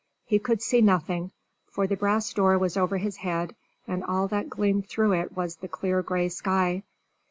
[0.25, 1.29] He could see nothing,
[1.67, 3.55] for the brass door was over his head,
[3.87, 6.81] and all that gleamed through it was the clear gray sky.